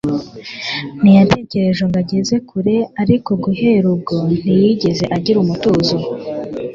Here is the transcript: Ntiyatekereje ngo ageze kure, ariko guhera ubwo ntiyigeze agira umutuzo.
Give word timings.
Ntiyatekereje 1.01 1.83
ngo 1.87 1.97
ageze 2.03 2.35
kure, 2.49 2.75
ariko 3.01 3.29
guhera 3.43 3.85
ubwo 3.93 4.15
ntiyigeze 4.39 5.03
agira 5.17 5.37
umutuzo. 5.41 5.97